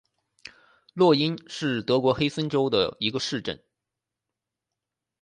[0.95, 3.63] 洛因是德国黑森州的一个市镇。